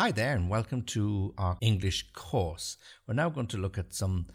Hi 0.00 0.12
there, 0.12 0.34
and 0.34 0.48
welcome 0.48 0.80
to 0.96 1.34
our 1.36 1.58
English 1.60 2.10
course. 2.14 2.78
We're 3.06 3.12
now 3.12 3.28
going 3.28 3.48
to 3.48 3.58
look 3.58 3.76
at 3.76 3.92
some 3.92 4.28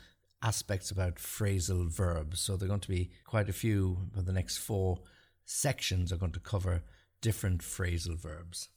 aspects 0.44 0.92
about 0.92 1.16
phrasal 1.16 1.90
verbs. 1.90 2.40
So, 2.40 2.56
there 2.56 2.68
are 2.68 2.70
going 2.70 2.82
to 2.82 2.88
be 2.88 3.10
quite 3.26 3.50
a 3.50 3.54
few, 3.54 3.98
but 4.14 4.28
the 4.28 4.32
next 4.32 4.58
four 4.58 5.00
sections 5.44 6.14
are 6.14 6.18
going 6.18 6.34
to 6.34 6.40
cover 6.40 6.84
different 7.20 7.62
phrasal 7.62 8.16
verbs. 8.16 8.70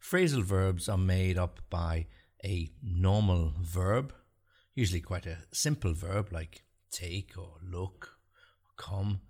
Phrasal 0.00 0.44
verbs 0.44 0.88
are 0.88 0.96
made 0.96 1.36
up 1.36 1.58
by 1.68 2.06
a 2.44 2.70
normal 2.80 3.54
verb, 3.60 4.14
usually 4.76 5.00
quite 5.00 5.26
a 5.26 5.38
simple 5.50 5.94
verb 5.94 6.28
like 6.30 6.62
take 6.92 7.32
or 7.36 7.54
look, 7.60 8.18
or 8.68 8.72
come, 8.76 9.22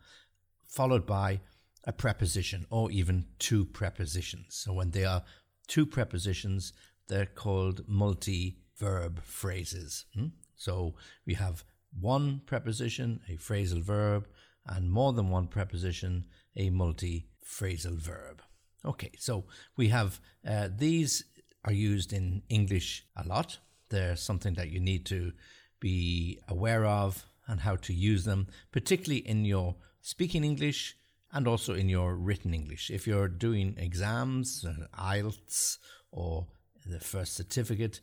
followed 0.69 1.07
by 1.07 1.41
a 1.85 1.95
preposition 1.95 2.67
or 2.69 2.91
even 2.91 3.25
two 3.39 3.65
prepositions. 3.65 4.49
So 4.51 4.75
when 4.75 4.91
they 4.91 5.07
are 5.07 5.25
two 5.67 5.87
prepositions, 5.87 6.75
they're 7.11 7.27
called 7.27 7.83
multi 7.87 8.57
verb 8.79 9.21
phrases. 9.25 10.07
Hmm? 10.15 10.29
So 10.57 10.95
we 11.27 11.35
have 11.35 11.65
one 12.01 12.41
preposition, 12.47 13.21
a 13.29 13.33
phrasal 13.33 13.83
verb, 13.83 14.29
and 14.65 14.91
more 14.91 15.13
than 15.13 15.29
one 15.29 15.49
preposition, 15.49 16.25
a 16.57 16.71
multi 16.71 17.27
phrasal 17.45 17.97
verb. 17.99 18.43
Okay, 18.85 19.11
so 19.19 19.45
we 19.77 19.89
have 19.89 20.21
uh, 20.49 20.69
these 20.75 21.25
are 21.65 21.73
used 21.73 22.13
in 22.13 22.43
English 22.49 23.05
a 23.17 23.27
lot. 23.27 23.59
They're 23.91 24.17
something 24.17 24.55
that 24.55 24.71
you 24.71 24.81
need 24.81 25.05
to 25.07 25.33
be 25.81 26.39
aware 26.49 26.87
of 26.87 27.27
and 27.47 27.61
how 27.61 27.77
to 27.77 27.93
use 27.93 28.25
them, 28.25 28.47
particularly 28.71 29.27
in 29.27 29.45
your 29.45 29.75
speaking 30.01 30.45
English 30.45 30.97
and 31.33 31.47
also 31.47 31.75
in 31.75 31.89
your 31.89 32.15
written 32.15 32.55
English. 32.55 32.91
If 32.91 33.07
you're 33.07 33.29
doing 33.29 33.75
exams, 33.77 34.65
uh, 34.65 34.87
IELTS, 34.99 35.79
or 36.13 36.47
the 36.87 37.01
first 37.01 37.35
certificate, 37.35 38.01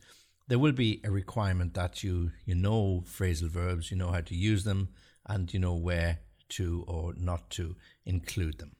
there 0.48 0.58
will 0.58 0.72
be 0.72 1.00
a 1.04 1.10
requirement 1.10 1.74
that 1.74 2.02
you, 2.02 2.32
you 2.44 2.54
know 2.54 3.04
phrasal 3.06 3.48
verbs, 3.48 3.90
you 3.90 3.96
know 3.96 4.10
how 4.10 4.22
to 4.22 4.34
use 4.34 4.64
them, 4.64 4.88
and 5.26 5.52
you 5.52 5.60
know 5.60 5.74
where 5.74 6.20
to 6.50 6.84
or 6.88 7.12
not 7.16 7.50
to 7.50 7.76
include 8.06 8.58
them. 8.58 8.72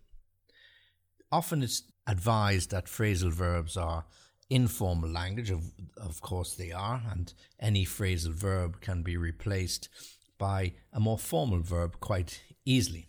Often 1.31 1.63
it's 1.63 1.83
advised 2.07 2.71
that 2.71 2.87
phrasal 2.87 3.33
verbs 3.33 3.77
are 3.77 4.07
informal 4.51 5.11
language, 5.11 5.51
of, 5.51 5.73
of 5.97 6.23
course 6.23 6.55
they 6.55 6.73
are, 6.73 7.03
and 7.11 7.35
any 7.61 7.85
phrasal 7.85 8.33
verb 8.33 8.81
can 8.81 9.03
be 9.03 9.17
replaced 9.17 9.91
by 10.39 10.73
a 10.93 11.01
more 11.01 11.19
formal 11.19 11.61
verb 11.61 12.01
quite 12.01 12.41
easily. 12.65 13.09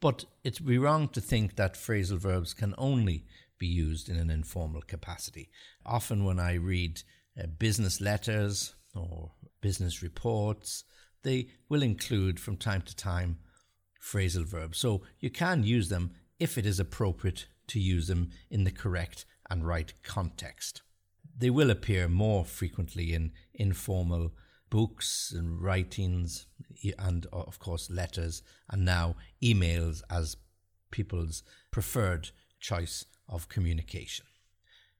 But 0.00 0.26
it 0.42 0.60
would 0.60 0.68
be 0.68 0.76
wrong 0.76 1.08
to 1.08 1.20
think 1.22 1.56
that 1.56 1.74
phrasal 1.74 2.18
verbs 2.18 2.52
can 2.52 2.74
only 2.76 3.24
be 3.58 3.66
used 3.66 4.08
in 4.08 4.16
an 4.16 4.30
informal 4.30 4.82
capacity. 4.82 5.50
Often, 5.84 6.24
when 6.24 6.38
I 6.38 6.54
read 6.54 7.02
uh, 7.38 7.46
business 7.46 8.00
letters 8.00 8.74
or 8.94 9.32
business 9.60 10.02
reports, 10.02 10.84
they 11.22 11.48
will 11.68 11.82
include 11.82 12.38
from 12.38 12.56
time 12.56 12.82
to 12.82 12.94
time 12.94 13.38
phrasal 14.00 14.44
verbs. 14.44 14.78
So 14.78 15.02
you 15.18 15.30
can 15.30 15.64
use 15.64 15.88
them 15.88 16.12
if 16.38 16.58
it 16.58 16.66
is 16.66 16.78
appropriate 16.78 17.46
to 17.68 17.80
use 17.80 18.06
them 18.06 18.30
in 18.50 18.64
the 18.64 18.70
correct 18.70 19.24
and 19.50 19.66
right 19.66 19.92
context. 20.02 20.82
They 21.36 21.50
will 21.50 21.70
appear 21.70 22.08
more 22.08 22.44
frequently 22.44 23.12
in 23.14 23.32
informal 23.54 24.32
books 24.70 25.32
and 25.34 25.60
writings, 25.60 26.46
and 26.98 27.26
of 27.32 27.58
course 27.58 27.90
letters, 27.90 28.42
and 28.68 28.84
now 28.84 29.16
emails 29.42 30.02
as 30.10 30.36
people's 30.90 31.42
preferred 31.70 32.30
choice 32.64 33.04
of 33.28 33.48
communication. 33.48 34.24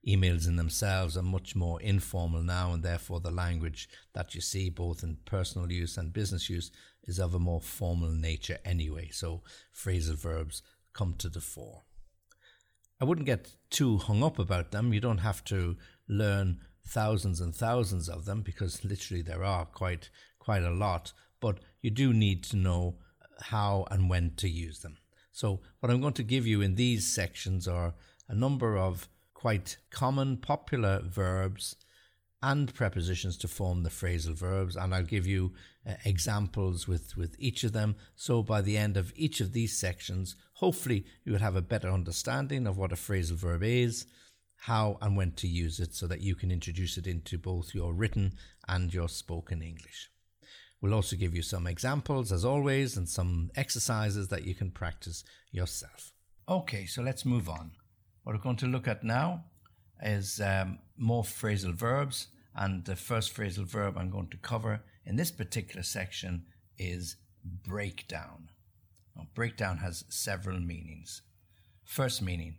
Emails 0.07 0.47
in 0.47 0.57
themselves 0.57 1.17
are 1.17 1.23
much 1.23 1.57
more 1.57 1.81
informal 1.81 2.43
now, 2.43 2.73
and 2.73 2.83
therefore 2.83 3.21
the 3.21 3.31
language 3.31 3.89
that 4.13 4.35
you 4.35 4.43
see 4.43 4.69
both 4.69 5.03
in 5.03 5.17
personal 5.25 5.73
use 5.73 5.97
and 5.97 6.13
business 6.13 6.51
use 6.51 6.71
is 7.05 7.19
of 7.19 7.35
a 7.35 7.39
more 7.39 7.63
formal 7.63 8.11
nature 8.11 8.59
anyway. 8.67 9.09
So 9.11 9.43
phrasal 9.75 10.17
verbs 10.17 10.63
come 10.93 11.15
to 11.19 11.31
the 11.31 11.41
fore. 11.41 11.83
I 13.01 13.07
wouldn't 13.07 13.27
get 13.27 13.57
too 13.71 13.97
hung 13.97 14.23
up 14.23 14.39
about 14.39 14.71
them. 14.71 14.93
You 14.93 15.01
don't 15.01 15.19
have 15.19 15.43
to 15.45 15.77
learn 16.07 16.61
thousands 16.87 17.41
and 17.41 17.57
thousands 17.57 18.11
of 18.11 18.27
them 18.27 18.43
because 18.43 18.85
literally 18.85 19.23
there 19.23 19.43
are 19.43 19.65
quite 19.65 20.11
quite 20.39 20.63
a 20.63 20.71
lot 20.71 21.15
but 21.41 21.61
you 21.81 21.91
do 21.91 22.13
need 22.13 22.45
to 22.45 22.57
know 22.57 22.97
how 23.41 23.87
and 23.91 24.11
when 24.11 24.35
to 24.37 24.49
use 24.49 24.81
them 24.81 24.99
so 25.35 25.61
what 25.81 25.91
i'm 25.91 26.01
going 26.01 26.15
to 26.15 26.23
give 26.23 26.47
you 26.47 26.63
in 26.63 26.77
these 26.77 27.13
sections 27.13 27.67
are 27.67 27.95
a 28.29 28.35
number 28.35 28.79
of 28.79 29.09
quite 29.35 29.77
common 29.91 30.37
popular 30.37 31.03
verbs 31.05 31.75
and 32.41 32.73
prepositions 32.73 33.37
to 33.37 33.49
form 33.49 33.83
the 33.83 33.91
phrasal 33.91 34.35
verbs 34.35 34.77
and 34.77 34.95
i'll 34.95 35.03
give 35.03 35.27
you 35.27 35.53
uh, 35.89 35.95
examples 36.05 36.87
with 36.87 37.17
with 37.17 37.35
each 37.39 37.65
of 37.65 37.73
them 37.73 37.97
so 38.15 38.43
by 38.43 38.63
the 38.63 38.79
end 38.79 38.97
of 38.97 39.13
each 39.17 39.41
of 39.41 39.53
these 39.53 39.77
sections 39.77 40.37
hopefully 40.55 41.05
you 41.25 41.33
will 41.33 41.41
have 41.41 41.57
a 41.57 41.63
better 41.73 41.91
understanding 41.91 42.65
of 42.67 42.79
what 42.79 42.93
a 42.93 42.97
phrasal 42.97 43.37
verb 43.37 43.63
is 43.63 44.07
how 44.65 44.97
and 45.03 45.17
when 45.17 45.33
to 45.33 45.47
use 45.47 45.79
it 45.81 45.95
so 45.95 46.07
that 46.07 46.23
you 46.23 46.35
can 46.35 46.51
introduce 46.51 46.97
it 46.97 47.07
into 47.07 47.37
both 47.37 47.75
your 47.75 47.93
written 47.93 48.33
and 48.67 48.95
your 48.95 49.11
spoken 49.11 49.61
English. 49.61 50.09
We'll 50.85 50.93
also 50.93 51.17
give 51.17 51.35
you 51.35 51.41
some 51.41 51.67
examples, 51.67 52.31
as 52.31 52.45
always, 52.45 52.99
and 52.99 53.09
some 53.09 53.51
exercises 53.57 54.29
that 54.29 54.45
you 54.45 54.55
can 54.55 54.71
practice 54.71 55.25
yourself. 55.51 56.13
Okay, 56.47 56.85
so 56.85 57.01
let's 57.01 57.25
move 57.25 57.49
on. 57.49 57.71
What 58.23 58.37
we're 58.37 58.43
going 58.43 58.57
to 58.57 58.67
look 58.67 58.87
at 58.87 59.03
now 59.03 59.45
is 60.03 60.43
um, 60.43 60.81
more 60.99 61.23
phrasal 61.23 61.73
verbs, 61.73 62.27
and 62.55 62.85
the 62.85 62.97
first 62.97 63.35
phrasal 63.35 63.65
verb 63.65 63.97
I'm 63.97 64.11
going 64.11 64.29
to 64.29 64.37
cover 64.37 64.83
in 65.07 65.17
this 65.17 65.31
particular 65.31 65.83
section 65.83 66.45
is 66.77 67.17
breakdown. 67.43 68.51
Now, 69.17 69.29
breakdown 69.35 69.79
has 69.79 70.05
several 70.11 70.61
meanings. 70.61 71.23
First 71.83 72.21
meaning, 72.21 72.57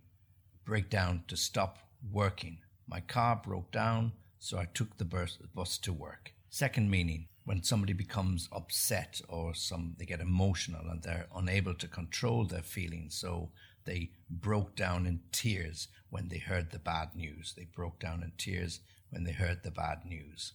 breakdown 0.66 1.26
to 1.28 1.38
stop 1.38 1.78
working. 2.12 2.58
My 2.88 3.02
car 3.02 3.40
broke 3.46 3.72
down, 3.72 4.14
so 4.40 4.58
I 4.58 4.66
took 4.66 4.98
the 4.98 5.06
bus 5.06 5.78
to 5.78 5.94
work. 5.94 6.32
Second 6.50 6.90
meaning, 6.90 7.28
when 7.46 7.64
somebody 7.64 7.94
becomes 7.94 8.50
upset 8.52 9.22
or 9.30 9.54
some 9.54 9.96
they 9.98 10.06
get 10.06 10.20
emotional 10.20 10.90
and 10.90 11.02
they're 11.04 11.28
unable 11.36 11.76
to 11.76 11.88
control 11.88 12.46
their 12.46 12.64
feelings, 12.64 13.16
so 13.16 13.52
they 13.86 14.12
broke 14.30 14.76
down 14.76 15.06
in 15.06 15.22
tears 15.32 15.88
when 16.10 16.28
they 16.28 16.40
heard 16.40 16.72
the 16.72 16.80
bad 16.80 17.16
news. 17.16 17.54
They 17.56 17.66
broke 17.66 18.00
down 18.00 18.24
in 18.24 18.32
tears 18.38 18.80
when 19.12 19.24
they 19.24 19.32
heard 19.32 19.64
the 19.64 19.72
bad 19.72 20.06
news. 20.06 20.54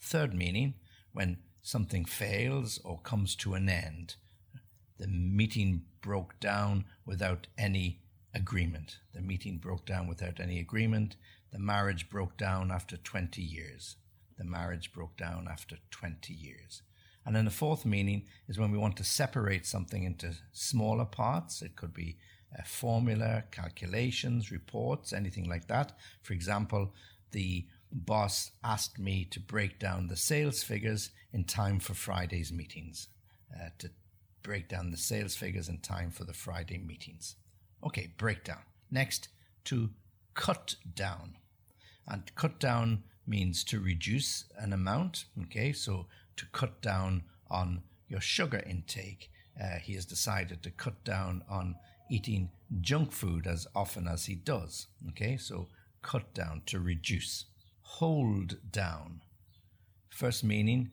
Third 0.00 0.34
meaning, 0.34 0.74
when 1.12 1.38
something 1.62 2.04
fails 2.04 2.78
or 2.84 3.00
comes 3.00 3.34
to 3.36 3.54
an 3.54 3.68
end. 3.68 4.16
The 4.98 5.08
meeting 5.08 5.82
broke 6.02 6.38
down 6.38 6.84
without 7.06 7.46
any 7.58 8.02
agreement. 8.34 8.98
The 9.14 9.22
meeting 9.22 9.58
broke 9.58 9.86
down 9.86 10.06
without 10.06 10.38
any 10.38 10.60
agreement. 10.60 11.16
The 11.52 11.58
marriage 11.58 12.10
broke 12.10 12.36
down 12.36 12.70
after 12.70 12.96
20 12.96 13.40
years. 13.40 13.96
The 14.38 14.44
marriage 14.44 14.92
broke 14.92 15.16
down 15.16 15.48
after 15.50 15.76
20 15.90 16.32
years. 16.32 16.82
And 17.26 17.34
then 17.34 17.44
the 17.44 17.50
fourth 17.50 17.86
meaning 17.86 18.26
is 18.48 18.58
when 18.58 18.70
we 18.70 18.78
want 18.78 18.96
to 18.98 19.04
separate 19.04 19.66
something 19.66 20.04
into 20.04 20.34
smaller 20.52 21.06
parts. 21.06 21.62
It 21.62 21.76
could 21.76 21.94
be 21.94 22.18
a 22.56 22.64
formula, 22.64 23.44
calculations, 23.50 24.50
reports, 24.50 25.12
anything 25.12 25.48
like 25.48 25.66
that. 25.68 25.92
For 26.22 26.34
example, 26.34 26.92
the 27.32 27.66
boss 27.90 28.50
asked 28.62 28.98
me 28.98 29.24
to 29.26 29.40
break 29.40 29.78
down 29.78 30.08
the 30.08 30.16
sales 30.16 30.62
figures 30.62 31.10
in 31.32 31.44
time 31.44 31.80
for 31.80 31.94
Friday's 31.94 32.52
meetings, 32.52 33.08
uh, 33.54 33.70
to 33.78 33.90
break 34.42 34.68
down 34.68 34.90
the 34.90 34.96
sales 34.96 35.34
figures 35.34 35.68
in 35.68 35.78
time 35.78 36.10
for 36.10 36.24
the 36.24 36.32
Friday 36.32 36.78
meetings. 36.78 37.36
Okay, 37.84 38.12
breakdown. 38.16 38.62
Next, 38.90 39.28
to 39.64 39.90
cut 40.34 40.76
down. 40.94 41.38
And 42.06 42.32
cut 42.34 42.60
down 42.60 43.04
means 43.26 43.64
to 43.64 43.80
reduce 43.80 44.44
an 44.58 44.72
amount. 44.72 45.24
Okay, 45.42 45.72
so 45.72 46.06
to 46.36 46.46
cut 46.46 46.80
down 46.80 47.22
on 47.50 47.82
your 48.08 48.20
sugar 48.20 48.62
intake. 48.66 49.30
Uh, 49.60 49.78
he 49.78 49.94
has 49.94 50.04
decided 50.04 50.62
to 50.62 50.70
cut 50.70 51.04
down 51.04 51.42
on 51.48 51.76
eating 52.10 52.50
junk 52.80 53.12
food 53.12 53.46
as 53.46 53.66
often 53.74 54.08
as 54.08 54.26
he 54.26 54.34
does. 54.34 54.88
Okay, 55.10 55.36
so 55.36 55.68
cut 56.02 56.34
down 56.34 56.62
to 56.66 56.80
reduce. 56.80 57.46
Hold 57.80 58.58
down. 58.70 59.20
First 60.08 60.44
meaning, 60.44 60.90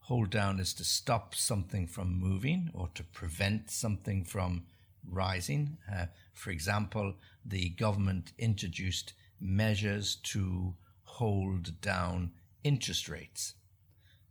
hold 0.00 0.30
down 0.30 0.60
is 0.60 0.74
to 0.74 0.84
stop 0.84 1.34
something 1.34 1.86
from 1.86 2.18
moving 2.18 2.70
or 2.74 2.88
to 2.94 3.02
prevent 3.04 3.70
something 3.70 4.24
from 4.24 4.64
rising. 5.08 5.78
Uh, 5.92 6.06
for 6.32 6.50
example, 6.50 7.14
the 7.44 7.70
government 7.70 8.32
introduced 8.38 9.12
measures 9.40 10.16
to 10.16 10.74
hold 11.18 11.80
down 11.80 12.32
interest 12.62 13.08
rates. 13.08 13.54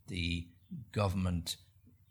The 0.07 0.47
government 0.91 1.57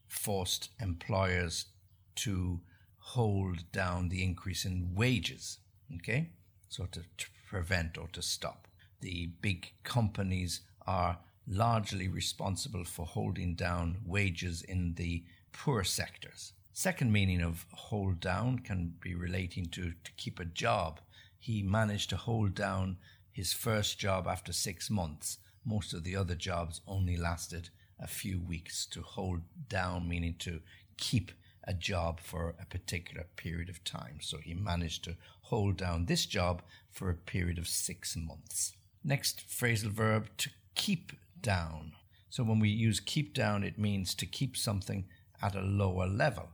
forced 0.08 0.70
employers 0.80 1.66
to 2.14 2.60
hold 2.98 3.70
down 3.72 4.08
the 4.08 4.22
increase 4.22 4.64
in 4.64 4.94
wages. 4.94 5.58
Okay? 5.96 6.30
So 6.69 6.86
to, 6.86 7.00
to 7.00 7.26
prevent 7.46 7.98
or 7.98 8.08
to 8.12 8.22
stop. 8.22 8.69
the 9.02 9.26
big 9.42 9.72
companies 9.82 10.60
are 10.86 11.19
largely 11.46 12.08
responsible 12.08 12.84
for 12.84 13.04
holding 13.04 13.54
down 13.54 13.98
wages 14.06 14.62
in 14.62 14.94
the 14.94 15.24
poor 15.52 15.84
sectors. 15.84 16.52
Second 16.72 17.12
meaning 17.12 17.42
of 17.42 17.66
hold 17.72 18.20
down 18.20 18.60
can 18.60 18.94
be 19.00 19.14
relating 19.14 19.66
to 19.66 19.92
to 20.04 20.12
keep 20.16 20.40
a 20.40 20.44
job. 20.44 21.00
He 21.38 21.62
managed 21.62 22.08
to 22.10 22.16
hold 22.16 22.54
down 22.54 22.96
his 23.32 23.52
first 23.52 23.99
job 23.99 24.26
after 24.26 24.52
six 24.52 24.90
months. 24.90 25.38
Most 25.64 25.94
of 25.94 26.05
the 26.05 26.17
other 26.17 26.34
jobs 26.34 26.81
only 26.87 27.17
lasted 27.17 27.70
a 27.99 28.06
few 28.06 28.40
weeks 28.40 28.84
to 28.87 29.02
hold 29.02 29.43
down, 29.69 30.08
meaning 30.08 30.34
to 30.40 30.61
keep 30.96 31.32
a 31.64 31.73
job 31.73 32.20
for 32.20 32.55
a 32.61 32.67
particular 32.67 33.26
period 33.37 33.69
of 33.69 33.84
time. 33.84 34.19
So 34.20 34.38
he 34.38 34.55
managed 34.55 35.05
to 35.05 35.17
hold 35.43 35.76
down 35.76 36.06
this 36.06 36.26
job 36.26 36.62
for 36.90 37.08
a 37.08 37.14
period 37.14 37.58
of 37.58 37.69
six 37.69 38.17
months. 38.17 38.75
Next 39.05 39.49
phrasal 39.49 39.90
verb 39.90 40.29
to 40.38 40.50
keep 40.75 41.12
down. 41.40 41.93
So 42.31 42.43
when 42.43 42.58
we 42.58 42.69
use 42.69 43.00
keep 43.00 43.34
down, 43.34 43.62
it 43.62 43.79
means 43.79 44.14
to 44.17 44.26
keep 44.26 44.56
something 44.56 45.06
at 45.40 45.55
a 45.55 45.61
lower 45.61 46.06
level. 46.06 46.50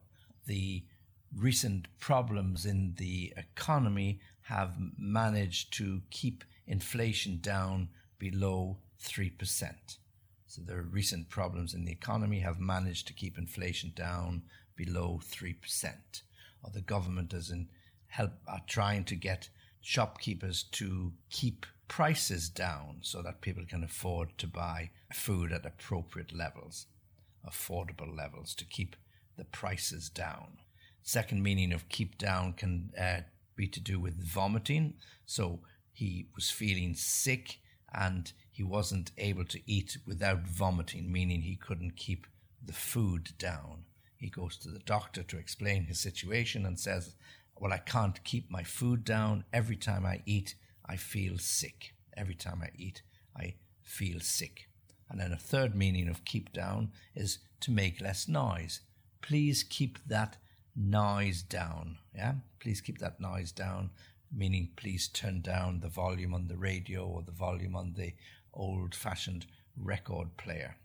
The 0.47 0.85
recent 1.37 1.89
problems 1.99 2.67
in 2.67 2.95
the 2.97 3.33
economy 3.37 4.21
have 4.43 4.77
managed 4.99 5.73
to 5.75 6.03
keep 6.11 6.43
inflation 6.69 7.39
down 7.41 7.89
below 8.19 8.79
3%. 9.03 9.75
So 10.47 10.63
the 10.63 10.81
recent 10.81 11.29
problems 11.29 11.75
in 11.75 11.85
the 11.85 11.93
economy 11.93 12.41
have 12.41 12.61
managed 12.61 13.07
to 13.09 13.13
keep 13.13 13.37
inflation 13.37 13.93
down 13.95 14.43
below 14.77 15.21
3%. 15.25 15.55
Or 16.63 16.71
the 16.71 16.81
government 16.81 17.33
is 17.33 17.51
in 17.51 17.69
help 18.09 18.33
are 18.47 18.63
trying 18.67 19.05
to 19.05 19.15
get 19.15 19.49
shopkeepers 19.81 20.63
to 20.63 21.13
keep 21.31 21.67
prices 21.87 22.49
down 22.49 22.99
so 23.03 23.23
that 23.23 23.41
people 23.41 23.65
can 23.67 23.85
afford 23.85 24.37
to 24.39 24.47
buy 24.47 24.91
food 25.13 25.53
at 25.53 25.67
appropriate 25.67 26.35
levels, 26.35 26.87
affordable 27.47 28.15
levels, 28.15 28.55
to 28.55 28.65
keep 28.65 28.97
the 29.37 29.45
prices 29.45 30.09
down. 30.09 30.59
Second 31.03 31.43
meaning 31.43 31.73
of 31.73 31.89
keep 31.89 32.19
down 32.19 32.53
can 32.53 32.91
uh, 33.01 33.21
be 33.57 33.67
to 33.69 33.81
do 33.81 33.99
with 33.99 34.23
vomiting. 34.23 34.95
So 35.25 35.61
he 35.99 36.29
was 36.37 36.49
feeling 36.49 36.95
sick 36.95 37.59
and 37.93 38.33
he 38.53 38.63
wasn't 38.63 39.11
able 39.19 39.45
to 39.45 39.61
eat 39.67 39.99
without 40.07 40.47
vomiting, 40.47 41.11
meaning 41.11 41.43
he 41.43 41.57
couldn't 41.57 41.97
keep 41.97 42.29
the 42.65 42.73
food 42.73 43.31
down. 43.37 43.83
He 44.17 44.31
goes 44.31 44.57
to 44.59 44.69
the 44.69 44.79
doctor 44.79 45.25
to 45.25 45.39
explain 45.39 45.87
his 45.87 45.99
situation 45.99 46.65
and 46.65 46.79
says, 46.79 47.17
Well, 47.57 47.73
I 47.73 47.79
can't 47.79 48.23
keep 48.23 48.49
my 48.49 48.63
food 48.63 49.05
down. 49.05 49.43
Every 49.53 49.75
time 49.75 50.07
I 50.07 50.23
eat, 50.25 50.55
I 50.87 50.95
feel 50.95 51.37
sick. 51.39 51.95
Every 52.17 52.37
time 52.37 52.63
I 52.63 52.71
eat, 52.77 53.03
I 53.37 53.57
feel 53.83 54.21
sick. 54.21 54.69
And 55.11 55.19
then 55.19 55.33
a 55.33 55.37
third 55.37 55.75
meaning 55.75 56.07
of 56.07 56.25
keep 56.25 56.53
down 56.53 56.93
is 57.17 57.39
to 57.63 57.73
make 57.73 58.01
less 58.01 58.29
noise. 58.29 58.83
Please 59.21 59.65
keep 59.65 59.99
that 60.07 60.37
noise 60.77 61.43
down. 61.43 61.99
Yeah, 62.15 62.35
please 62.61 62.81
keep 62.81 62.99
that 62.99 63.21
noise 63.21 63.51
down, 63.51 63.91
meaning 64.33 64.71
please 64.77 65.09
turn 65.09 65.41
down 65.41 65.81
the 65.81 65.89
volume 65.89 66.35
on 66.35 66.49
the 66.49 66.57
radio 66.57 67.07
or 67.07 67.23
the 67.23 67.33
volume 67.33 67.75
on 67.75 67.95
the 67.97 68.15
old 68.53 68.95
fashioned 68.95 69.47
record 69.77 70.37
player. 70.37 70.77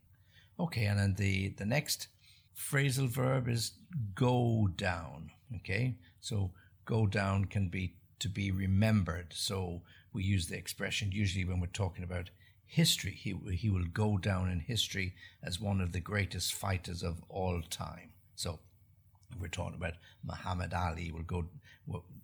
Okay, 0.59 0.85
and 0.85 0.99
then 0.99 1.15
the, 1.15 1.49
the 1.49 1.65
next 1.65 2.07
phrasal 2.55 3.07
verb 3.07 3.47
is 3.47 3.71
go 4.15 4.69
down. 4.75 5.31
Okay, 5.57 5.95
so 6.21 6.51
go 6.85 7.07
down 7.07 7.45
can 7.45 7.67
be 7.67 7.95
to 8.19 8.29
be 8.29 8.51
remembered. 8.51 9.33
So 9.33 9.81
we 10.13 10.23
use 10.23 10.47
the 10.47 10.57
expression 10.57 11.11
usually 11.11 11.45
when 11.45 11.59
we're 11.59 11.67
talking 11.67 12.03
about 12.03 12.29
history. 12.65 13.11
He, 13.11 13.35
he 13.55 13.69
will 13.69 13.85
go 13.85 14.17
down 14.17 14.49
in 14.49 14.59
history 14.59 15.13
as 15.43 15.59
one 15.59 15.81
of 15.81 15.91
the 15.91 15.99
greatest 15.99 16.53
fighters 16.53 17.03
of 17.03 17.21
all 17.29 17.61
time. 17.69 18.11
So 18.35 18.59
we're 19.39 19.47
talking 19.47 19.75
about 19.75 19.93
Muhammad 20.23 20.73
Ali 20.73 21.11
will 21.11 21.23
go 21.23 21.45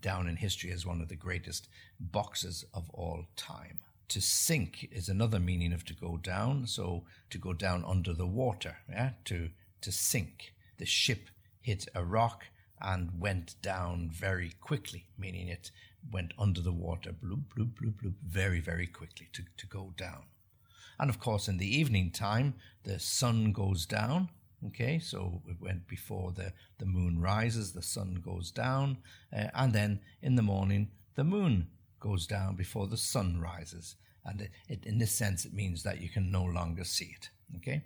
down 0.02 0.28
in 0.28 0.36
history 0.36 0.72
as 0.72 0.86
one 0.86 1.02
of 1.02 1.10
the 1.10 1.16
greatest 1.16 1.68
boxers 2.00 2.66
of 2.74 2.90
all 2.92 3.26
time. 3.36 3.80
To 4.10 4.22
sink 4.22 4.88
is 4.92 5.10
another 5.10 5.40
meaning 5.40 5.74
of 5.74 5.86
to 5.86 5.94
go 5.94 6.18
down. 6.18 6.66
So 6.66 7.04
to 7.30 7.38
go 7.38 7.54
down 7.54 7.84
under 7.86 8.14
the 8.14 8.28
water, 8.28 8.78
yeah, 8.90 9.12
to 9.26 9.50
to 9.82 9.92
sink. 9.92 10.54
The 10.78 10.86
ship 10.86 11.30
hit 11.62 11.88
a 11.94 12.04
rock 12.04 12.46
and 12.82 13.20
went 13.20 13.56
down 13.62 14.10
very 14.12 14.54
quickly, 14.62 15.06
meaning 15.18 15.48
it 15.48 15.72
went 16.12 16.34
under 16.40 16.62
the 16.62 16.72
water, 16.72 17.12
bloop, 17.12 17.44
bloop, 17.56 17.74
bloop, 17.74 17.94
bloop, 18.02 18.14
very, 18.26 18.62
very 18.62 18.88
quickly 18.88 19.28
to, 19.34 19.44
to 19.58 19.68
go 19.68 19.94
down. 19.98 20.24
And 21.00 21.10
of 21.10 21.20
course, 21.20 21.48
in 21.48 21.58
the 21.58 21.78
evening 21.78 22.12
time, 22.12 22.56
the 22.84 23.00
sun 23.00 23.52
goes 23.52 23.86
down. 23.86 24.30
Okay, 24.68 25.00
so 25.00 25.42
it 25.48 25.56
went 25.62 25.88
before 25.88 26.34
the, 26.34 26.52
the 26.80 26.86
moon 26.86 27.22
rises, 27.22 27.72
the 27.72 27.82
sun 27.82 28.22
goes 28.24 28.52
down, 28.52 28.98
uh, 29.36 29.48
and 29.54 29.72
then 29.72 30.02
in 30.22 30.36
the 30.36 30.42
morning, 30.42 30.90
the 31.16 31.24
moon 31.24 31.68
goes 32.00 32.28
down 32.28 32.56
before 32.56 32.88
the 32.88 32.98
sun 32.98 33.40
rises. 33.40 33.96
And 34.26 34.42
it, 34.42 34.52
it, 34.68 34.86
in 34.86 34.98
this 34.98 35.14
sense, 35.14 35.46
it 35.46 35.54
means 35.54 35.84
that 35.84 36.02
you 36.02 36.10
can 36.10 36.30
no 36.30 36.44
longer 36.44 36.84
see 36.84 37.16
it. 37.16 37.30
Okay, 37.58 37.84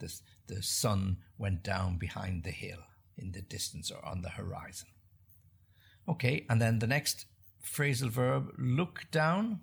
this, 0.00 0.22
the 0.48 0.62
sun 0.62 1.18
went 1.38 1.62
down 1.62 1.98
behind 1.98 2.42
the 2.42 2.50
hill 2.50 2.80
in 3.16 3.32
the 3.32 3.42
distance 3.42 3.90
or 3.90 4.04
on 4.04 4.22
the 4.22 4.30
horizon. 4.30 4.88
Okay, 6.08 6.46
and 6.48 6.60
then 6.60 6.80
the 6.80 6.86
next 6.86 7.26
phrasal 7.64 8.10
verb, 8.10 8.52
look 8.58 9.04
down. 9.10 9.60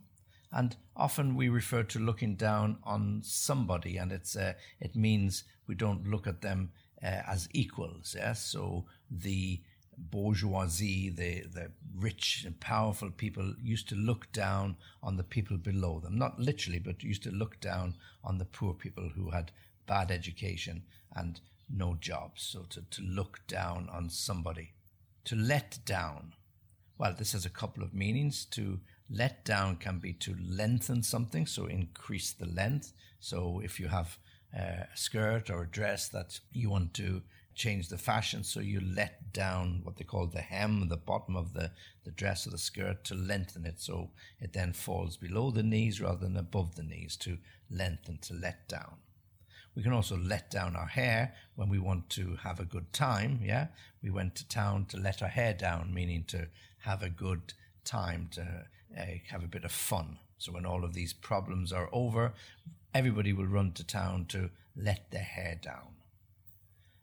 And 0.51 0.75
often 0.95 1.35
we 1.35 1.49
refer 1.49 1.83
to 1.83 1.99
looking 1.99 2.35
down 2.35 2.77
on 2.83 3.21
somebody, 3.23 3.97
and 3.97 4.11
it's 4.11 4.35
uh, 4.35 4.53
it 4.79 4.95
means 4.95 5.43
we 5.67 5.75
don't 5.75 6.07
look 6.07 6.27
at 6.27 6.41
them 6.41 6.71
uh, 7.03 7.21
as 7.27 7.49
equals. 7.51 8.15
Yes, 8.17 8.41
so 8.41 8.85
the 9.09 9.61
bourgeoisie, 9.97 11.09
the 11.09 11.41
the 11.41 11.71
rich 11.95 12.43
and 12.45 12.59
powerful 12.59 13.09
people 13.11 13.53
used 13.61 13.89
to 13.89 13.95
look 13.95 14.31
down 14.31 14.77
on 15.03 15.17
the 15.17 15.23
people 15.23 15.57
below 15.57 15.99
them, 15.99 16.17
not 16.17 16.39
literally, 16.39 16.79
but 16.79 17.03
used 17.03 17.23
to 17.23 17.31
look 17.31 17.59
down 17.59 17.95
on 18.23 18.37
the 18.37 18.45
poor 18.45 18.73
people 18.73 19.09
who 19.15 19.31
had 19.31 19.51
bad 19.87 20.11
education 20.11 20.83
and 21.15 21.41
no 21.69 21.95
jobs. 21.99 22.41
So 22.43 22.63
to, 22.69 22.81
to 22.81 23.01
look 23.01 23.39
down 23.47 23.89
on 23.91 24.09
somebody, 24.09 24.73
to 25.25 25.35
let 25.35 25.79
down 25.85 26.33
well, 26.97 27.13
this 27.17 27.33
has 27.33 27.45
a 27.45 27.49
couple 27.49 27.83
of 27.83 27.93
meanings. 27.93 28.45
To 28.45 28.79
let 29.09 29.45
down 29.45 29.75
can 29.77 29.99
be 29.99 30.13
to 30.13 30.35
lengthen 30.47 31.03
something, 31.03 31.45
so 31.45 31.65
increase 31.65 32.31
the 32.31 32.47
length. 32.47 32.93
So 33.19 33.61
if 33.63 33.79
you 33.79 33.87
have 33.87 34.17
uh, 34.57 34.85
a 34.93 34.97
skirt 34.97 35.49
or 35.49 35.63
a 35.63 35.67
dress 35.67 36.07
that 36.09 36.39
you 36.51 36.69
want 36.69 36.93
to 36.95 37.21
change 37.53 37.87
the 37.87 37.97
fashion, 37.97 38.43
so 38.43 38.59
you 38.59 38.81
let 38.81 39.31
down 39.31 39.81
what 39.83 39.95
they 39.95 40.03
call 40.03 40.27
the 40.27 40.41
hem, 40.41 40.87
the 40.89 40.97
bottom 40.97 41.35
of 41.35 41.53
the, 41.53 41.71
the 42.03 42.11
dress 42.11 42.45
or 42.45 42.49
the 42.49 42.57
skirt 42.57 43.03
to 43.05 43.15
lengthen 43.15 43.65
it, 43.65 43.79
so 43.79 44.09
it 44.39 44.53
then 44.53 44.73
falls 44.73 45.17
below 45.17 45.51
the 45.51 45.63
knees 45.63 46.01
rather 46.01 46.25
than 46.25 46.37
above 46.37 46.75
the 46.75 46.83
knees 46.83 47.15
to 47.17 47.37
lengthen, 47.69 48.17
to 48.19 48.33
let 48.33 48.67
down. 48.67 48.97
We 49.75 49.83
can 49.83 49.93
also 49.93 50.17
let 50.17 50.49
down 50.49 50.75
our 50.75 50.87
hair 50.87 51.33
when 51.55 51.69
we 51.69 51.79
want 51.79 52.09
to 52.11 52.37
have 52.43 52.59
a 52.59 52.65
good 52.65 52.93
time. 52.93 53.41
Yeah, 53.43 53.67
we 54.01 54.09
went 54.09 54.35
to 54.35 54.47
town 54.47 54.85
to 54.85 54.97
let 54.97 55.21
our 55.21 55.27
hair 55.27 55.53
down, 55.53 55.93
meaning 55.93 56.23
to 56.27 56.47
have 56.79 57.03
a 57.03 57.09
good 57.09 57.53
time, 57.83 58.29
to 58.31 58.65
uh, 58.97 59.03
have 59.29 59.43
a 59.43 59.47
bit 59.47 59.65
of 59.65 59.71
fun. 59.71 60.19
So 60.37 60.51
when 60.51 60.65
all 60.65 60.83
of 60.83 60.93
these 60.93 61.13
problems 61.13 61.71
are 61.71 61.89
over, 61.91 62.33
everybody 62.93 63.33
will 63.33 63.47
run 63.47 63.71
to 63.73 63.85
town 63.85 64.25
to 64.29 64.49
let 64.75 65.11
their 65.11 65.23
hair 65.23 65.59
down. 65.61 65.95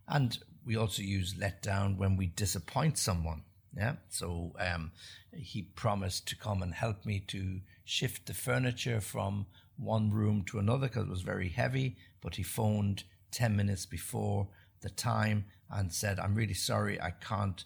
And 0.08 0.38
we 0.64 0.76
also 0.76 1.02
use 1.02 1.34
let 1.38 1.62
down 1.62 1.96
when 1.96 2.16
we 2.16 2.26
disappoint 2.26 2.98
someone. 2.98 3.42
Yeah. 3.76 3.94
So 4.10 4.52
um, 4.58 4.92
he 5.34 5.62
promised 5.62 6.28
to 6.28 6.36
come 6.36 6.62
and 6.62 6.74
help 6.74 7.06
me 7.06 7.20
to 7.28 7.60
shift 7.84 8.26
the 8.26 8.34
furniture 8.34 9.00
from 9.00 9.46
one 9.76 10.10
room 10.10 10.44
to 10.48 10.58
another 10.58 10.88
because 10.88 11.06
it 11.06 11.10
was 11.10 11.22
very 11.22 11.48
heavy. 11.48 11.96
But 12.20 12.36
he 12.36 12.42
phoned 12.42 13.04
10 13.30 13.56
minutes 13.56 13.86
before 13.86 14.48
the 14.82 14.90
time 14.90 15.46
and 15.70 15.92
said, 15.92 16.20
I'm 16.20 16.34
really 16.34 16.54
sorry, 16.54 17.00
I 17.00 17.10
can't 17.10 17.64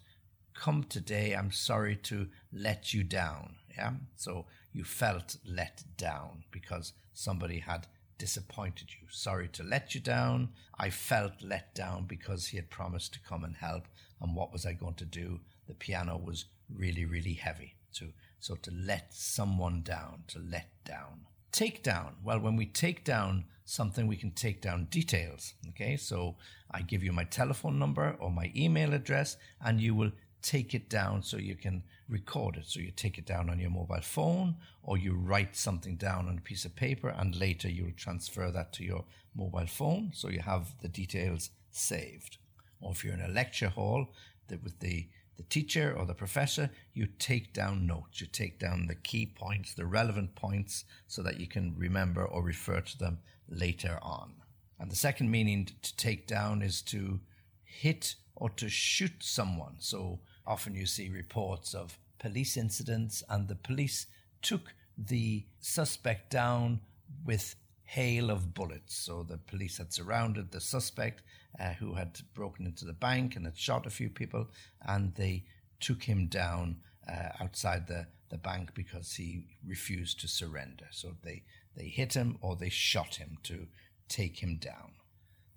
come 0.54 0.84
today. 0.84 1.34
I'm 1.34 1.50
sorry 1.50 1.96
to 2.04 2.28
let 2.52 2.94
you 2.94 3.02
down. 3.02 3.56
Yeah. 3.76 3.92
So 4.16 4.46
you 4.72 4.84
felt 4.84 5.36
let 5.44 5.84
down 5.96 6.44
because 6.50 6.92
somebody 7.12 7.58
had 7.58 7.86
disappointed 8.18 8.88
you. 8.90 9.08
Sorry 9.10 9.48
to 9.48 9.62
let 9.62 9.94
you 9.94 10.00
down. 10.00 10.50
I 10.78 10.90
felt 10.90 11.42
let 11.42 11.74
down 11.74 12.06
because 12.06 12.46
he 12.46 12.56
had 12.56 12.70
promised 12.70 13.12
to 13.14 13.20
come 13.20 13.44
and 13.44 13.56
help. 13.56 13.84
And 14.20 14.34
what 14.34 14.52
was 14.52 14.64
I 14.64 14.72
going 14.72 14.94
to 14.94 15.04
do? 15.04 15.40
The 15.66 15.74
piano 15.74 16.16
was 16.16 16.46
really, 16.74 17.04
really 17.04 17.34
heavy. 17.34 17.74
So, 17.90 18.06
so 18.40 18.54
to 18.56 18.70
let 18.70 19.12
someone 19.12 19.82
down, 19.82 20.24
to 20.28 20.38
let 20.38 20.68
down. 20.84 21.26
Take 21.52 21.82
down. 21.82 22.16
Well, 22.22 22.38
when 22.38 22.56
we 22.56 22.66
take 22.66 23.04
down 23.04 23.44
something, 23.64 24.06
we 24.06 24.16
can 24.16 24.30
take 24.30 24.60
down 24.62 24.86
details. 24.86 25.54
Okay. 25.70 25.96
So 25.96 26.36
I 26.70 26.82
give 26.82 27.02
you 27.02 27.12
my 27.12 27.24
telephone 27.24 27.78
number 27.78 28.16
or 28.20 28.30
my 28.30 28.52
email 28.56 28.94
address 28.94 29.36
and 29.60 29.80
you 29.80 29.94
will 29.94 30.12
take 30.46 30.74
it 30.74 30.88
down 30.88 31.24
so 31.24 31.36
you 31.36 31.56
can 31.56 31.82
record 32.08 32.56
it. 32.56 32.66
So 32.66 32.78
you 32.78 32.92
take 32.92 33.18
it 33.18 33.26
down 33.26 33.50
on 33.50 33.58
your 33.58 33.70
mobile 33.70 34.00
phone 34.00 34.54
or 34.84 34.96
you 34.96 35.14
write 35.14 35.56
something 35.56 35.96
down 35.96 36.28
on 36.28 36.38
a 36.38 36.40
piece 36.40 36.64
of 36.64 36.76
paper 36.76 37.08
and 37.08 37.34
later 37.34 37.68
you'll 37.68 37.90
transfer 37.96 38.52
that 38.52 38.72
to 38.74 38.84
your 38.84 39.04
mobile 39.34 39.66
phone 39.66 40.12
so 40.14 40.28
you 40.28 40.40
have 40.40 40.68
the 40.82 40.88
details 40.88 41.50
saved. 41.70 42.38
Or 42.80 42.92
if 42.92 43.04
you're 43.04 43.14
in 43.14 43.20
a 43.20 43.28
lecture 43.28 43.70
hall 43.70 44.06
with 44.48 44.78
the 44.80 45.08
the 45.36 45.42
teacher 45.42 45.94
or 45.94 46.06
the 46.06 46.14
professor, 46.14 46.70
you 46.94 47.06
take 47.18 47.52
down 47.52 47.86
notes. 47.86 48.22
You 48.22 48.26
take 48.26 48.58
down 48.58 48.86
the 48.86 48.94
key 48.94 49.26
points, 49.26 49.74
the 49.74 49.84
relevant 49.84 50.34
points, 50.34 50.86
so 51.06 51.22
that 51.24 51.38
you 51.38 51.46
can 51.46 51.74
remember 51.76 52.24
or 52.24 52.42
refer 52.42 52.80
to 52.80 52.98
them 52.98 53.18
later 53.46 53.98
on. 54.00 54.32
And 54.80 54.90
the 54.90 54.96
second 54.96 55.30
meaning 55.30 55.68
to 55.82 55.96
take 55.96 56.26
down 56.26 56.62
is 56.62 56.80
to 56.82 57.20
hit 57.64 58.14
or 58.34 58.50
to 58.50 58.68
shoot 58.68 59.12
someone. 59.20 59.76
So 59.78 60.20
often 60.46 60.74
you 60.74 60.86
see 60.86 61.08
reports 61.08 61.74
of 61.74 61.98
police 62.18 62.56
incidents, 62.56 63.22
and 63.28 63.48
the 63.48 63.54
police 63.54 64.06
took 64.42 64.74
the 64.96 65.44
suspect 65.60 66.30
down 66.30 66.80
with 67.24 67.56
hail 67.84 68.30
of 68.30 68.54
bullets. 68.54 68.96
So 68.96 69.22
the 69.22 69.38
police 69.38 69.78
had 69.78 69.92
surrounded 69.92 70.50
the 70.50 70.60
suspect 70.60 71.22
uh, 71.58 71.74
who 71.74 71.94
had 71.94 72.20
broken 72.34 72.66
into 72.66 72.84
the 72.84 72.92
bank 72.92 73.36
and 73.36 73.44
had 73.44 73.58
shot 73.58 73.86
a 73.86 73.90
few 73.90 74.10
people, 74.10 74.48
and 74.86 75.14
they 75.14 75.44
took 75.80 76.02
him 76.02 76.26
down 76.26 76.76
uh, 77.08 77.28
outside 77.40 77.86
the, 77.86 78.06
the 78.30 78.38
bank 78.38 78.74
because 78.74 79.14
he 79.14 79.46
refused 79.66 80.20
to 80.20 80.28
surrender. 80.28 80.86
So 80.90 81.16
they, 81.22 81.44
they 81.76 81.88
hit 81.88 82.14
him 82.14 82.38
or 82.40 82.56
they 82.56 82.70
shot 82.70 83.16
him 83.16 83.38
to 83.44 83.66
take 84.08 84.38
him 84.42 84.56
down. 84.56 84.92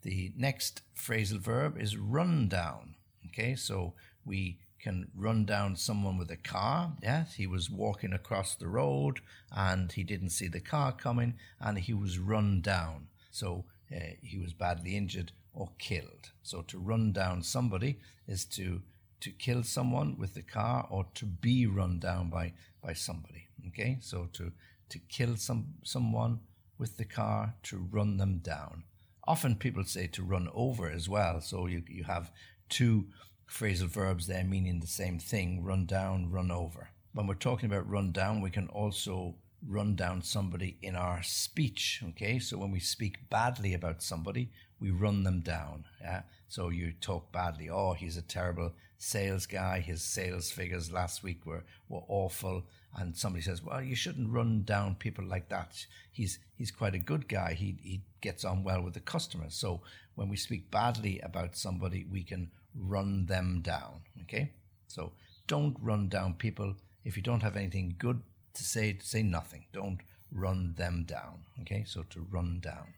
The 0.01 0.31
next 0.37 0.81
phrasal 0.95 1.39
verb 1.39 1.77
is 1.79 1.97
run 1.97 2.47
down. 2.47 2.95
Okay, 3.27 3.55
so 3.55 3.93
we 4.25 4.59
can 4.79 5.07
run 5.15 5.45
down 5.45 5.75
someone 5.75 6.17
with 6.17 6.31
a 6.31 6.37
car. 6.37 6.93
Yes, 7.01 7.35
he 7.35 7.47
was 7.47 7.69
walking 7.69 8.13
across 8.13 8.55
the 8.55 8.67
road 8.67 9.19
and 9.51 9.91
he 9.91 10.03
didn't 10.03 10.29
see 10.29 10.47
the 10.47 10.59
car 10.59 10.91
coming 10.91 11.35
and 11.59 11.77
he 11.77 11.93
was 11.93 12.19
run 12.19 12.61
down. 12.61 13.07
So 13.31 13.65
uh, 13.93 13.99
he 14.21 14.37
was 14.37 14.53
badly 14.53 14.95
injured 14.95 15.31
or 15.53 15.69
killed. 15.77 16.31
So 16.43 16.61
to 16.63 16.79
run 16.79 17.11
down 17.11 17.43
somebody 17.43 17.99
is 18.27 18.45
to 18.45 18.81
to 19.21 19.31
kill 19.31 19.63
someone 19.63 20.17
with 20.17 20.33
the 20.33 20.41
car 20.41 20.87
or 20.89 21.05
to 21.13 21.25
be 21.25 21.65
run 21.65 21.99
down 21.99 22.29
by 22.29 22.53
by 22.81 22.93
somebody. 22.93 23.47
Okay, 23.67 23.97
so 24.01 24.29
to 24.33 24.51
to 24.89 24.99
kill 24.99 25.35
some 25.35 25.73
someone 25.83 26.39
with 26.77 26.97
the 26.97 27.05
car 27.05 27.55
to 27.63 27.87
run 27.91 28.17
them 28.17 28.37
down. 28.37 28.83
Often 29.27 29.57
people 29.57 29.83
say 29.83 30.07
to 30.07 30.23
run 30.23 30.49
over 30.53 30.89
as 30.89 31.09
well. 31.09 31.41
So 31.41 31.67
you 31.67 31.83
you 31.87 32.05
have 32.05 32.31
two 32.69 33.07
phrasal 33.49 33.87
verbs 33.87 34.27
there 34.27 34.43
meaning 34.43 34.79
the 34.79 34.87
same 34.87 35.19
thing: 35.19 35.63
run 35.63 35.85
down, 35.85 36.31
run 36.31 36.51
over. 36.51 36.89
When 37.13 37.27
we're 37.27 37.35
talking 37.35 37.69
about 37.69 37.89
run 37.89 38.11
down, 38.11 38.41
we 38.41 38.51
can 38.51 38.67
also 38.67 39.35
run 39.67 39.95
down 39.95 40.21
somebody 40.21 40.77
in 40.81 40.95
our 40.95 41.21
speech. 41.23 42.01
Okay, 42.09 42.39
so 42.39 42.57
when 42.57 42.71
we 42.71 42.79
speak 42.79 43.29
badly 43.29 43.73
about 43.73 44.01
somebody, 44.01 44.51
we 44.79 44.91
run 44.91 45.23
them 45.23 45.41
down. 45.41 45.85
Yeah, 46.01 46.21
so 46.47 46.69
you 46.69 46.93
talk 47.01 47.31
badly. 47.31 47.69
Oh, 47.69 47.93
he's 47.93 48.17
a 48.17 48.21
terrible 48.21 48.73
sales 48.97 49.45
guy. 49.45 49.79
His 49.79 50.01
sales 50.01 50.51
figures 50.51 50.91
last 50.91 51.23
week 51.23 51.45
were 51.45 51.63
were 51.87 52.03
awful. 52.07 52.63
And 52.95 53.15
somebody 53.15 53.43
says, 53.43 53.63
"Well, 53.63 53.81
you 53.81 53.95
shouldn't 53.95 54.31
run 54.31 54.63
down 54.63 54.95
people 54.95 55.25
like 55.25 55.49
that. 55.49 55.85
He's 56.11 56.39
he's 56.55 56.71
quite 56.71 56.95
a 56.95 56.99
good 56.99 57.27
guy. 57.27 57.53
He 57.53 57.77
he 57.81 58.01
gets 58.21 58.43
on 58.43 58.63
well 58.63 58.81
with 58.81 58.93
the 58.93 58.99
customers." 58.99 59.55
So 59.55 59.81
when 60.15 60.27
we 60.29 60.37
speak 60.37 60.71
badly 60.71 61.19
about 61.19 61.55
somebody, 61.55 62.05
we 62.11 62.23
can 62.23 62.51
run 62.75 63.25
them 63.27 63.61
down. 63.61 64.01
Okay, 64.23 64.53
so 64.87 65.13
don't 65.47 65.77
run 65.81 66.09
down 66.09 66.33
people 66.33 66.75
if 67.03 67.15
you 67.15 67.23
don't 67.23 67.43
have 67.43 67.55
anything 67.55 67.95
good 67.97 68.21
to 68.55 68.63
say 68.63 68.97
say 69.01 69.23
nothing. 69.23 69.65
Don't 69.71 70.01
run 70.31 70.73
them 70.77 71.03
down. 71.03 71.45
Okay, 71.61 71.83
so 71.85 72.03
to 72.03 72.27
run 72.31 72.59
down. 72.59 72.93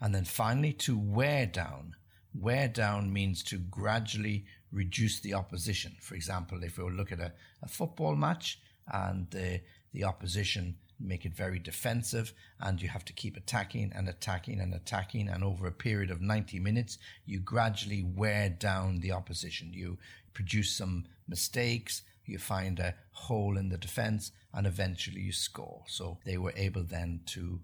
And 0.00 0.14
then 0.14 0.24
finally, 0.24 0.72
to 0.72 0.98
wear 0.98 1.46
down. 1.46 1.96
Wear 2.34 2.66
down 2.66 3.12
means 3.12 3.42
to 3.44 3.58
gradually 3.58 4.46
reduce 4.72 5.20
the 5.20 5.34
opposition. 5.34 5.96
For 6.00 6.14
example, 6.14 6.64
if 6.64 6.78
we 6.78 6.90
look 6.90 7.12
at 7.12 7.20
a, 7.20 7.32
a 7.62 7.68
football 7.68 8.16
match 8.16 8.58
and 8.92 9.30
the, 9.30 9.60
the 9.92 10.04
opposition 10.04 10.76
make 11.00 11.24
it 11.24 11.34
very 11.34 11.58
defensive 11.58 12.32
and 12.60 12.80
you 12.80 12.88
have 12.88 13.04
to 13.04 13.12
keep 13.12 13.36
attacking 13.36 13.92
and 13.94 14.08
attacking 14.08 14.60
and 14.60 14.72
attacking 14.72 15.28
and 15.28 15.42
over 15.42 15.66
a 15.66 15.72
period 15.72 16.12
of 16.12 16.20
90 16.20 16.60
minutes 16.60 16.96
you 17.26 17.40
gradually 17.40 18.04
wear 18.04 18.48
down 18.48 19.00
the 19.00 19.10
opposition 19.10 19.72
you 19.72 19.98
produce 20.32 20.76
some 20.76 21.04
mistakes 21.26 22.02
you 22.24 22.38
find 22.38 22.78
a 22.78 22.94
hole 23.10 23.56
in 23.56 23.68
the 23.68 23.78
defense 23.78 24.32
and 24.54 24.66
eventually 24.66 25.20
you 25.20 25.32
score. 25.32 25.82
So 25.86 26.18
they 26.24 26.38
were 26.38 26.52
able 26.56 26.84
then 26.84 27.20
to 27.26 27.60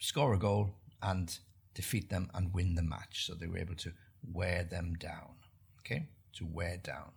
score 0.00 0.34
a 0.34 0.38
goal 0.38 0.74
and 1.02 1.36
defeat 1.74 2.10
them 2.10 2.30
and 2.34 2.52
win 2.52 2.74
the 2.74 2.82
match. 2.82 3.26
So 3.26 3.34
they 3.34 3.46
were 3.46 3.58
able 3.58 3.76
to 3.76 3.92
wear 4.32 4.64
them 4.64 4.94
down. 4.94 5.36
Okay, 5.80 6.08
to 6.34 6.46
wear 6.46 6.76
down. 6.76 7.12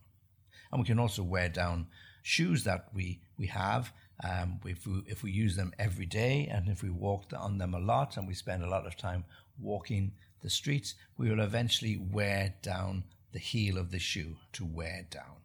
And 0.72 0.80
we 0.80 0.88
can 0.88 1.00
also 1.00 1.24
wear 1.24 1.50
down 1.50 1.88
shoes 2.22 2.63
that 2.63 2.88
we, 2.94 3.20
we 3.38 3.48
have. 3.48 3.92
Um, 4.24 4.60
if, 4.66 4.86
we, 4.86 5.01
if 5.08 5.24
we 5.24 5.32
use 5.32 5.56
them 5.56 5.74
every 5.80 6.06
day 6.06 6.48
and 6.51 6.70
if 6.70 6.84
we 6.84 6.90
walk 6.90 7.25
on 7.36 7.58
them 7.58 7.74
a 7.74 7.80
lot 7.80 8.18
and 8.18 8.28
we 8.28 8.34
spend 8.34 8.63
a 8.63 8.70
lot 8.70 8.86
of 8.86 8.96
time 8.96 9.25
walking 9.60 10.12
the 10.42 10.50
streets, 10.50 10.96
we 11.18 11.30
will 11.30 11.40
eventually 11.40 11.98
wear 11.98 12.54
down 12.62 13.04
the 13.32 13.40
heel 13.40 13.78
of 13.78 13.92
the 13.92 14.00
shoe 14.00 14.38
to 14.54 14.66
wear 14.66 15.06
down. 15.10 15.38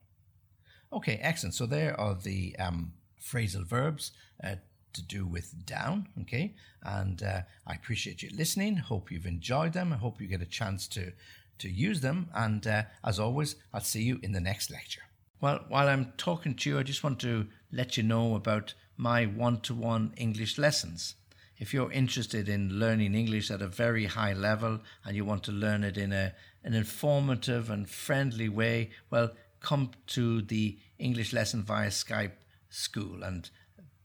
Okay, 0.93 1.19
excellent. 1.23 1.55
So 1.55 1.67
there 1.67 1.99
are 1.99 2.15
the 2.15 2.57
um, 2.59 2.93
phrasal 3.21 3.67
verbs 3.67 4.13
uh, 4.43 4.57
to 4.93 5.03
do 5.03 5.27
with 5.27 5.67
down. 5.67 6.09
Okay, 6.23 6.55
and 6.83 7.23
uh, 7.23 7.41
I 7.67 7.75
appreciate 7.75 8.23
you 8.23 8.31
listening. 8.35 8.77
Hope 8.77 9.11
you've 9.11 9.27
enjoyed 9.27 9.73
them. 9.73 9.93
I 9.93 9.97
hope 9.97 10.21
you 10.21 10.27
get 10.27 10.43
a 10.43 10.47
chance 10.47 10.87
to 10.89 11.13
to 11.59 11.69
use 11.69 12.01
them. 12.01 12.29
And 12.35 12.67
uh, 12.67 12.83
as 13.05 13.19
always, 13.19 13.57
I'll 13.73 13.81
see 13.81 14.03
you 14.03 14.21
in 14.23 14.33
the 14.33 14.41
next 14.41 14.71
lecture. 14.71 15.06
Well, 15.39 15.61
while 15.69 15.89
I'm 15.89 16.13
talking 16.17 16.55
to 16.55 16.71
you, 16.71 16.79
I 16.79 16.83
just 16.83 17.05
want 17.05 17.21
to 17.21 17.47
let 17.71 17.99
you 17.99 18.03
know 18.03 18.37
about 18.37 18.73
my 18.97 19.27
one 19.27 19.61
to 19.63 19.75
one 19.75 20.15
English 20.17 20.57
lessons. 20.57 21.15
If 21.59 21.75
you're 21.75 21.93
interested 21.93 22.49
in 22.49 22.79
learning 22.79 23.15
English 23.15 23.51
at 23.51 23.61
a 23.61 23.69
very 23.69 24.07
high 24.07 24.33
level 24.33 24.81
and 25.05 25.15
you 25.15 25.27
want 25.27 25.43
to 25.45 25.53
learn 25.53 25.85
it 25.85 25.99
in 25.99 26.13
a, 26.13 26.35
an 26.65 26.73
informative 26.73 27.69
and 27.69 27.89
friendly 27.89 28.49
way, 28.49 28.91
well, 29.11 29.33
come 29.61 29.91
to 30.09 30.41
the 30.41 30.79
English 30.99 31.35
lesson 31.35 31.63
via 31.63 31.89
Skype 31.89 32.39
school. 32.71 33.23
And 33.23 33.51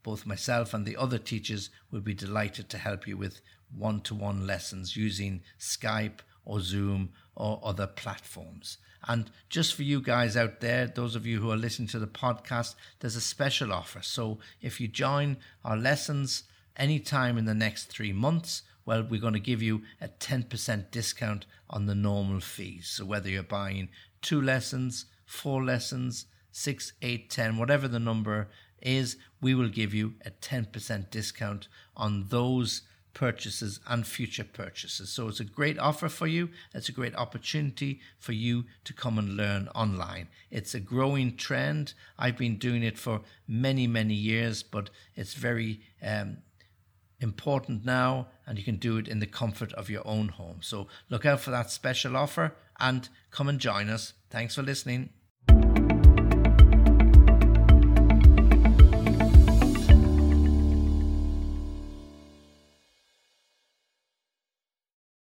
both 0.04 0.26
myself 0.26 0.74
and 0.74 0.86
the 0.86 0.98
other 0.98 1.18
teachers 1.18 1.70
will 1.92 2.02
be 2.02 2.14
delighted 2.14 2.68
to 2.70 2.78
help 2.78 3.08
you 3.08 3.16
with 3.16 3.40
one 3.74 4.02
to 4.02 4.16
one 4.16 4.46
lessons 4.46 4.98
using 4.98 5.44
Skype 5.58 6.20
or 6.44 6.60
Zoom 6.60 7.12
or 7.36 7.62
other 7.64 7.88
platforms. 7.88 8.78
And 9.08 9.32
just 9.50 9.74
for 9.74 9.84
you 9.84 10.02
guys 10.02 10.38
out 10.38 10.62
there, 10.62 10.88
those 10.88 11.16
of 11.16 11.26
you 11.26 11.40
who 11.40 11.52
are 11.52 11.58
listening 11.58 11.88
to 11.90 12.00
the 12.00 12.08
podcast, 12.08 12.76
there's 13.00 13.16
a 13.16 13.22
special 13.22 13.74
offer. 13.74 14.02
So 14.02 14.40
if 14.62 14.80
you 14.80 14.88
join 14.88 15.38
our 15.66 15.78
lessons 15.78 16.44
anytime 16.76 17.38
in 17.38 17.46
the 17.46 17.54
next 17.54 17.86
three 17.86 18.14
months, 18.14 18.64
well, 18.86 19.04
we're 19.04 19.22
going 19.22 19.34
to 19.34 19.40
give 19.40 19.62
you 19.62 19.84
a 20.00 20.08
10% 20.08 20.92
discount 20.92 21.46
on 21.70 21.86
the 21.86 21.96
normal 21.96 22.40
fees. 22.40 22.90
So 22.90 23.06
whether 23.06 23.30
you're 23.30 23.44
buying 23.44 23.90
two 24.22 24.42
lessons, 24.42 25.06
four 25.26 25.64
lessons, 25.64 26.26
six, 26.52 26.94
eight, 27.02 27.30
ten, 27.30 27.58
whatever 27.58 27.88
the 27.88 28.00
number 28.00 28.50
is, 28.82 29.18
we 29.40 29.54
will 29.54 29.70
give 29.70 29.94
you 29.94 30.16
a 30.26 30.32
10% 30.32 31.10
discount 31.10 31.68
on 31.96 32.26
those 32.30 32.82
purchases 33.14 33.80
and 33.88 34.06
future 34.06 34.44
purchases. 34.44 35.10
So 35.10 35.28
it's 35.28 35.40
a 35.40 35.46
great 35.46 35.78
offer 35.80 36.10
for 36.10 36.28
you. 36.28 36.50
It's 36.74 36.90
a 36.90 36.94
great 36.94 37.16
opportunity 37.16 38.00
for 38.18 38.32
you 38.32 38.66
to 38.86 38.94
come 38.94 39.18
and 39.18 39.36
learn 39.36 39.68
online. 39.76 40.28
It's 40.50 40.74
a 40.74 40.80
growing 40.80 41.36
trend. 41.36 41.94
I've 42.18 42.38
been 42.38 42.58
doing 42.58 42.84
it 42.84 42.98
for 42.98 43.22
many, 43.48 43.88
many 43.88 44.14
years, 44.14 44.64
but 44.64 44.90
it's 45.16 45.34
very 45.34 45.82
um, 46.02 46.38
important 47.20 47.86
now 47.86 48.28
and 48.46 48.58
you 48.58 48.64
can 48.64 48.78
do 48.78 48.98
it 48.98 49.08
in 49.08 49.20
the 49.20 49.28
comfort 49.28 49.72
of 49.74 49.90
your 49.90 50.06
own 50.06 50.30
home. 50.30 50.58
So 50.62 50.88
look 51.10 51.26
out 51.26 51.40
for 51.40 51.52
that 51.52 51.72
special 51.72 52.18
offer 52.18 52.56
and 52.80 53.08
come 53.30 53.48
and 53.48 53.60
join 53.60 53.90
us. 53.90 54.14
Thanks 54.30 54.56
for 54.56 54.64
listening. 54.64 55.10